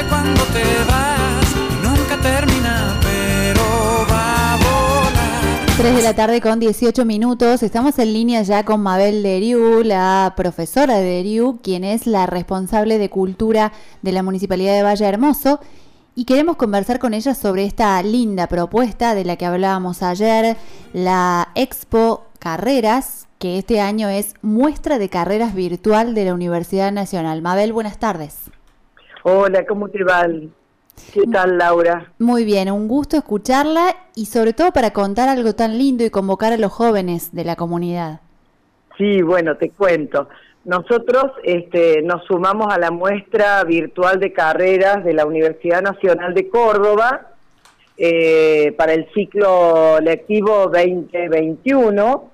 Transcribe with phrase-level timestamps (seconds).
[0.00, 3.62] sé cuándo te vas, nunca termina, pero
[4.10, 5.76] va a volar.
[5.76, 7.62] 3 de la tarde con 18 minutos.
[7.62, 12.98] Estamos en línea ya con Mabel Deriu, la profesora de Deriu, quien es la responsable
[12.98, 15.60] de cultura de la Municipalidad de Valle Hermoso.
[16.14, 20.56] Y queremos conversar con ella sobre esta linda propuesta de la que hablábamos ayer,
[20.92, 27.42] la Expo Carreras, que este año es muestra de carreras virtual de la Universidad Nacional.
[27.42, 28.50] Mabel, buenas tardes.
[29.22, 30.26] Hola, ¿cómo te va?
[31.12, 32.10] ¿Qué tal, Laura?
[32.18, 36.52] Muy bien, un gusto escucharla y sobre todo para contar algo tan lindo y convocar
[36.52, 38.20] a los jóvenes de la comunidad.
[38.96, 40.28] Sí, bueno, te cuento.
[40.64, 46.48] Nosotros este, nos sumamos a la muestra virtual de carreras de la Universidad Nacional de
[46.48, 47.28] Córdoba
[47.96, 52.30] eh, para el ciclo lectivo 2021.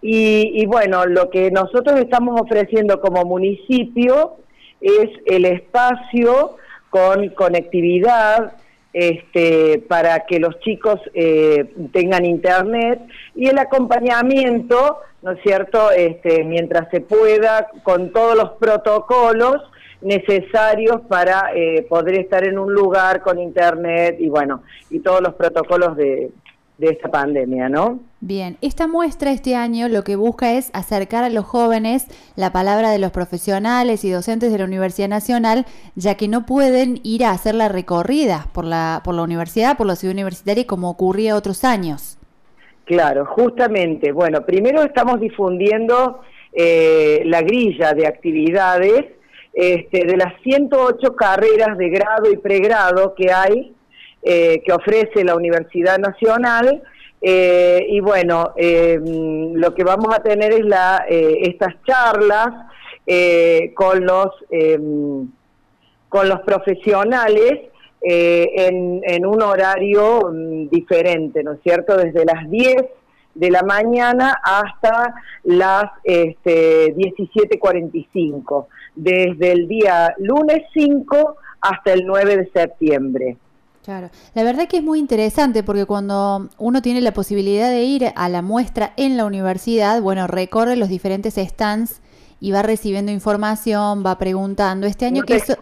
[0.00, 4.36] Y, y bueno, lo que nosotros estamos ofreciendo como municipio
[4.80, 6.56] es el espacio
[6.90, 8.52] con conectividad,
[8.92, 13.00] este, para que los chicos eh, tengan internet
[13.34, 19.62] y el acompañamiento, ¿no es cierto?, este, mientras se pueda, con todos los protocolos
[20.00, 25.34] necesarios para eh, poder estar en un lugar con internet y bueno, y todos los
[25.34, 26.30] protocolos de,
[26.78, 27.98] de esta pandemia, ¿no?
[28.20, 32.90] Bien, esta muestra este año lo que busca es acercar a los jóvenes la palabra
[32.90, 37.32] de los profesionales y docentes de la Universidad Nacional, ya que no pueden ir a
[37.32, 41.64] hacer la recorrida por la, por la universidad, por la ciudad universitaria, como ocurría otros
[41.64, 42.16] años.
[42.84, 44.12] Claro, justamente.
[44.12, 46.20] Bueno, primero estamos difundiendo
[46.52, 49.04] eh, la grilla de actividades
[49.52, 53.74] este, de las 108 carreras de grado y pregrado que hay
[54.22, 56.82] eh, que ofrece la Universidad Nacional.
[57.20, 62.66] Eh, y bueno, eh, lo que vamos a tener es la, estas charlas
[63.74, 64.28] con, los,
[66.08, 67.60] con los profesionales
[68.02, 71.96] en, en, un horario mm, diferente, ¿no es cierto?
[71.96, 72.76] Desde las 10
[73.34, 75.14] de la mañana hasta
[75.44, 83.36] las este, 17.45, desde el día lunes 5 hasta el 9 de septiembre.
[83.88, 88.12] Claro, la verdad que es muy interesante porque cuando uno tiene la posibilidad de ir
[88.14, 92.02] a la muestra en la universidad, bueno, recorre los diferentes stands
[92.38, 94.86] y va recibiendo información, va preguntando.
[94.86, 95.56] Este año que eso...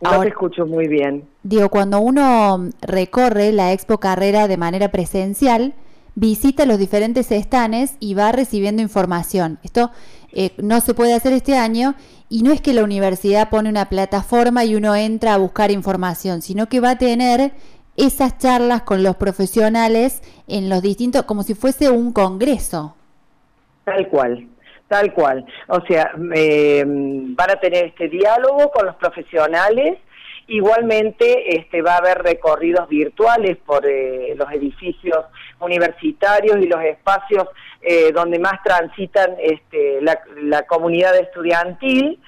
[0.00, 1.24] No te escucho muy bien.
[1.42, 5.74] Digo, cuando uno recorre la Expo Carrera de manera presencial,
[6.14, 9.58] visita los diferentes stands y va recibiendo información.
[9.62, 9.90] Esto
[10.32, 11.94] eh, no se puede hacer este año
[12.28, 16.42] y no es que la universidad pone una plataforma y uno entra a buscar información,
[16.42, 17.52] sino que va a tener
[17.96, 22.96] esas charlas con los profesionales en los distintos, como si fuese un congreso.
[23.84, 24.48] Tal cual,
[24.88, 25.46] tal cual.
[25.68, 29.98] O sea, eh, van a tener este diálogo con los profesionales.
[30.46, 35.24] Igualmente este, va a haber recorridos virtuales por eh, los edificios
[35.60, 37.48] universitarios y los espacios
[37.86, 42.18] eh, donde más transitan este, la, comunidad estudiantil.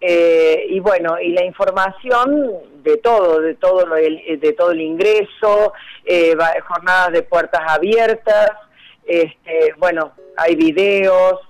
[0.00, 2.48] Eh, y bueno, y la información
[2.84, 5.72] de todo, de todo el, de todo el ingreso,
[6.04, 6.36] eh,
[6.66, 8.52] jornadas de puertas abiertas,
[9.04, 11.40] este, bueno, hay videos,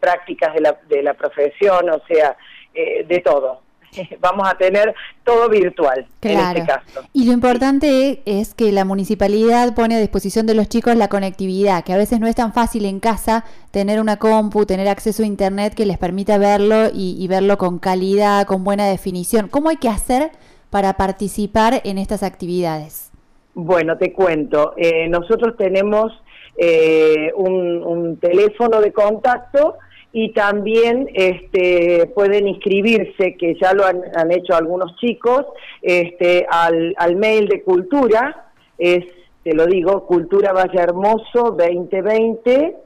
[0.00, 2.36] prácticas de la, de la profesión, o sea,
[2.74, 3.62] de todo.
[4.20, 4.94] vamos a tener
[5.24, 7.06] todo virtual en este caso.
[7.12, 11.84] Y lo importante es que la municipalidad pone a disposición de los chicos la conectividad,
[11.84, 15.26] que a veces no es tan fácil en casa tener una compu, tener acceso a
[15.26, 19.48] internet que les permita verlo y, verlo con calidad, con buena definición.
[19.48, 20.30] ¿Cómo hay que hacer
[20.70, 23.10] para participar en estas actividades?
[23.54, 24.74] Bueno, te cuento.
[24.76, 26.12] Eh, nosotros tenemos
[26.56, 29.76] eh, un, un teléfono de contacto
[30.12, 35.46] y también este, pueden inscribirse, que ya lo han, hecho algunos chicos,
[35.80, 39.06] este, al, al, mail de cultura, es,
[39.42, 42.76] te lo digo, cultura hermoso 2020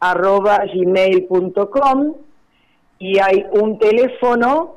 [0.00, 2.14] arroba gmail.com
[2.98, 4.76] y hay un teléfono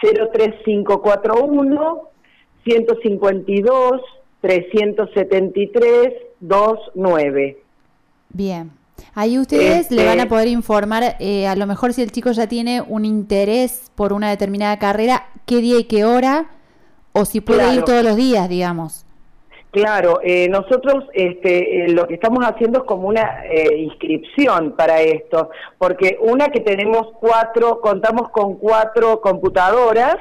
[0.00, 2.08] 03541
[2.64, 4.00] 152
[4.40, 7.58] 373 29.
[8.30, 8.83] Bien.
[9.14, 12.32] Ahí ustedes le van a este poder informar, eh, a lo mejor si el chico
[12.32, 16.46] ya tiene un interés por una determinada carrera, qué día y qué hora,
[17.12, 19.06] o si puede ir todos los días, digamos.
[19.70, 23.42] Claro, eh, nosotros este, eh, lo que estamos haciendo es como una
[23.76, 30.16] inscripción para esto, porque una que tenemos cuatro, contamos con cuatro computadoras,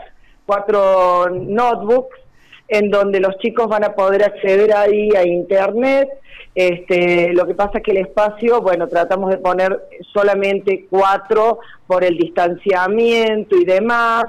[0.46, 2.23] cuatro notebooks,
[2.68, 6.10] en donde los chicos van a poder acceder ahí a internet.
[6.56, 12.04] Este, lo que pasa es que el espacio, bueno, tratamos de poner solamente cuatro por
[12.04, 14.26] el distanciamiento y demás.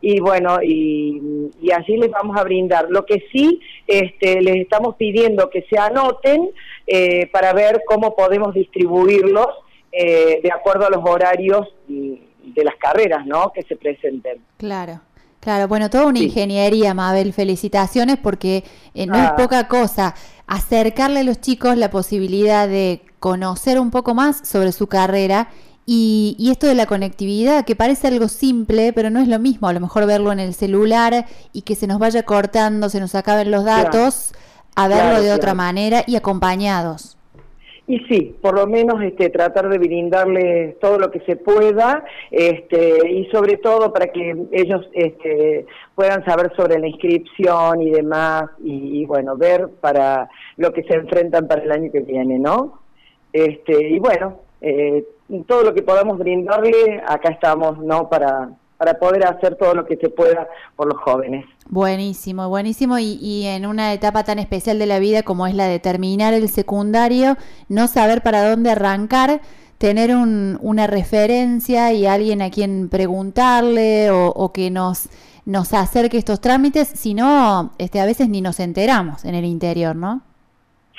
[0.00, 2.86] y bueno, y, y allí les vamos a brindar.
[2.90, 6.50] Lo que sí este, les estamos pidiendo que se anoten
[6.86, 9.48] eh, para ver cómo podemos distribuirlos
[9.92, 13.50] eh, de acuerdo a los horarios de las carreras, ¿no?
[13.52, 14.40] Que se presenten.
[14.58, 15.00] Claro.
[15.46, 17.32] Claro, bueno, toda una ingeniería, Mabel.
[17.32, 18.64] Felicitaciones porque
[18.94, 19.36] eh, no es ah.
[19.36, 20.12] poca cosa
[20.48, 25.48] acercarle a los chicos la posibilidad de conocer un poco más sobre su carrera
[25.86, 29.68] y, y, esto de la conectividad, que parece algo simple, pero no es lo mismo,
[29.68, 33.14] a lo mejor verlo en el celular y que se nos vaya cortando, se nos
[33.14, 34.32] acaben los datos,
[34.74, 37.15] a verlo de otra manera y acompañados.
[37.88, 43.08] Y sí, por lo menos este, tratar de brindarles todo lo que se pueda este,
[43.08, 49.04] y sobre todo para que ellos este, puedan saber sobre la inscripción y demás y,
[49.06, 52.80] bueno, ver para lo que se enfrentan para el año que viene, ¿no?
[53.32, 55.04] Este, y bueno, eh,
[55.46, 58.08] todo lo que podamos brindarle, acá estamos, ¿no?
[58.08, 61.46] Para, para poder hacer todo lo que se pueda por los jóvenes.
[61.68, 62.98] Buenísimo, buenísimo.
[62.98, 66.48] Y, en una etapa tan especial de la vida como es la de terminar el
[66.48, 67.36] secundario,
[67.68, 69.40] no saber para dónde arrancar,
[69.78, 75.08] tener una referencia y alguien a quien preguntarle o, que nos,
[75.44, 79.94] nos acerque estos trámites, si no, este, a veces ni nos enteramos en el interior,
[79.96, 80.22] ¿no?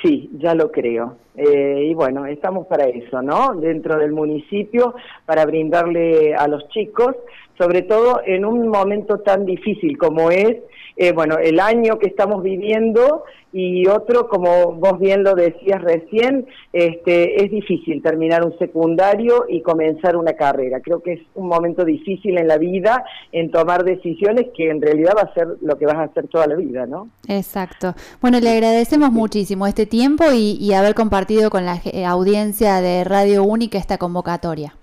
[0.02, 1.16] Sí, ya lo creo.
[1.36, 3.54] Eh, y bueno, estamos para eso, ¿no?
[3.54, 4.94] Dentro del municipio,
[5.26, 7.16] para brindarle a los chicos
[7.58, 10.56] sobre todo en un momento tan difícil como es,
[10.96, 16.46] eh, bueno, el año que estamos viviendo y otro, como vos bien lo decías recién,
[16.72, 20.80] este, es difícil terminar un secundario y comenzar una carrera.
[20.80, 25.14] Creo que es un momento difícil en la vida en tomar decisiones que en realidad
[25.16, 27.08] va a ser lo que vas a hacer toda la vida, ¿no?
[27.26, 27.94] Exacto.
[28.20, 33.44] Bueno, le agradecemos muchísimo este tiempo y, y haber compartido con la audiencia de Radio
[33.44, 34.74] Única esta convocatoria.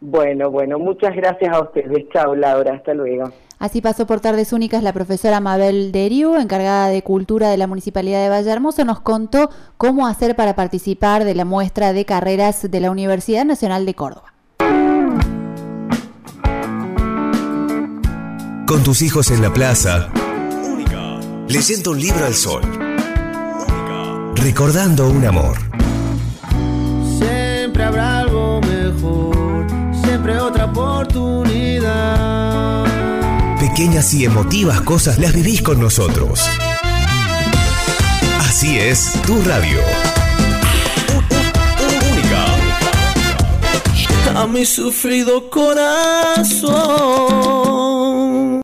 [0.00, 2.08] Bueno, bueno, muchas gracias a ustedes.
[2.12, 3.30] Chao, Laura, hasta luego.
[3.58, 8.22] Así pasó por Tardes Únicas la profesora Mabel Deriu, encargada de Cultura de la Municipalidad
[8.22, 12.80] de Valle Hermoso, nos contó cómo hacer para participar de la muestra de carreras de
[12.80, 14.32] la Universidad Nacional de Córdoba.
[18.66, 20.08] Con tus hijos en la plaza,
[21.46, 22.62] leyendo un libro al sol,
[24.36, 25.58] recordando un amor.
[27.18, 29.49] Siempre habrá algo mejor
[30.18, 32.84] otra oportunidad.
[33.58, 36.40] Pequeñas y emotivas cosas las vivís con nosotros.
[38.40, 39.78] Así es, tu radio.
[42.10, 42.46] Única.
[44.40, 46.70] A mi sufrido corazón